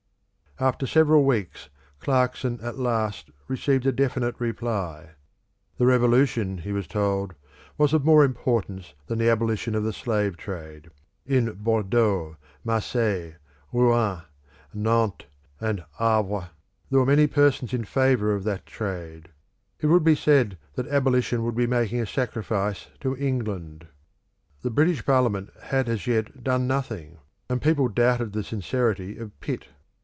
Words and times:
After 0.59 0.85
several 0.85 1.23
weeks 1.25 1.69
Clarkson 1.99 2.59
at 2.61 2.77
last 2.77 3.31
received 3.47 3.87
a 3.87 3.91
definite 3.91 4.35
reply. 4.39 5.13
The 5.79 5.87
Revolution, 5.87 6.59
he 6.59 6.71
was 6.71 6.85
told, 6.85 7.33
was 7.79 7.93
of 7.93 8.05
more 8.05 8.23
importance 8.23 8.93
than 9.07 9.17
the 9.17 9.27
abolition 9.29 9.73
of 9.73 9.83
the 9.83 9.93
slave 9.93 10.37
trade. 10.37 10.91
In 11.25 11.51
Bordeaux, 11.53 12.35
Marseilles, 12.63 13.37
Rouen, 13.73 14.21
Nantes, 14.71 15.25
and 15.59 15.83
Havre, 15.97 16.51
there 16.91 16.99
were 16.99 17.07
many 17.07 17.25
persons 17.25 17.73
in 17.73 17.83
favour 17.83 18.35
of 18.35 18.43
that 18.43 18.67
trade. 18.67 19.29
It 19.79 19.87
would 19.87 20.03
be 20.03 20.13
said 20.15 20.59
that 20.75 20.87
abolition 20.89 21.43
would 21.43 21.55
be 21.55 21.65
making 21.65 21.99
a 22.01 22.05
sacrifice 22.05 22.85
to 22.99 23.17
England. 23.17 23.87
The 24.61 24.69
British 24.69 25.03
parliament 25.07 25.49
had 25.59 25.89
as 25.89 26.05
yet 26.05 26.43
done 26.43 26.67
nothing, 26.67 27.17
and 27.49 27.59
people 27.59 27.87
doubted 27.87 28.33
the 28.33 28.43
sincerity 28.43 29.17
of 29.17 29.31
Pitt. 29.39 29.69